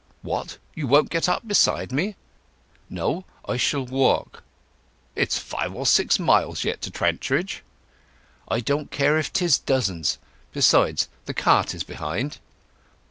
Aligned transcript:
"What—you 0.23 0.87
won't 0.87 1.11
get 1.11 1.29
up 1.29 1.47
beside 1.47 1.91
me?" 1.91 2.15
"No; 2.89 3.23
I 3.47 3.57
shall 3.57 3.85
walk." 3.85 4.41
"'Tis 5.15 5.37
five 5.37 5.75
or 5.75 5.85
six 5.85 6.17
miles 6.17 6.63
yet 6.63 6.81
to 6.81 6.89
Trantridge." 6.89 7.61
"I 8.47 8.61
don't 8.61 8.89
care 8.89 9.19
if 9.19 9.31
'tis 9.31 9.59
dozens. 9.59 10.17
Besides, 10.53 11.07
the 11.25 11.35
cart 11.35 11.75
is 11.75 11.83
behind." 11.83 12.39